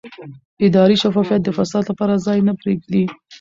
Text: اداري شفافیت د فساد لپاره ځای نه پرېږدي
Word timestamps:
اداري 0.65 0.95
شفافیت 1.03 1.41
د 1.43 1.49
فساد 1.57 1.83
لپاره 1.91 2.21
ځای 2.25 2.39
نه 2.47 2.53
پرېږدي 2.61 3.03